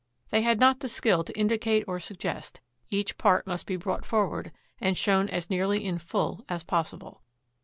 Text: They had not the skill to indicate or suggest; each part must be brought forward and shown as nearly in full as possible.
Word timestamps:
They 0.31 0.41
had 0.41 0.59
not 0.59 0.79
the 0.79 0.89
skill 0.89 1.23
to 1.25 1.37
indicate 1.37 1.83
or 1.87 1.99
suggest; 1.99 2.59
each 2.89 3.19
part 3.19 3.45
must 3.45 3.67
be 3.67 3.75
brought 3.75 4.03
forward 4.03 4.51
and 4.79 4.97
shown 4.97 5.29
as 5.29 5.51
nearly 5.51 5.85
in 5.85 5.99
full 5.99 6.43
as 6.49 6.63
possible. 6.63 7.21